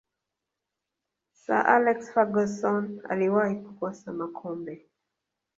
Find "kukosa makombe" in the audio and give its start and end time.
3.55-4.85